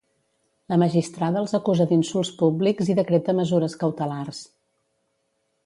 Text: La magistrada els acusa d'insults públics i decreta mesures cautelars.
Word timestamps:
La 0.71 0.77
magistrada 0.83 1.37
els 1.41 1.53
acusa 1.57 1.87
d'insults 1.91 2.31
públics 2.39 2.89
i 2.93 2.97
decreta 3.01 3.37
mesures 3.41 3.77
cautelars. 3.85 4.41